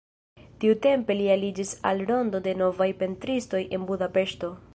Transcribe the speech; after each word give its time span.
Tiutempe 0.63 1.17
li 1.19 1.27
aliĝis 1.33 1.73
al 1.91 2.01
rondo 2.11 2.41
de 2.49 2.55
novaj 2.63 2.91
pentristoj 3.03 3.63
en 3.79 3.87
Budapeŝto. 3.93 4.53